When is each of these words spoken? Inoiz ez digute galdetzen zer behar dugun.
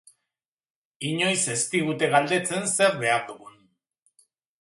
Inoiz 1.09 1.43
ez 1.55 1.59
digute 1.73 2.09
galdetzen 2.15 2.65
zer 2.71 2.97
behar 3.05 3.21
dugun. 3.29 3.61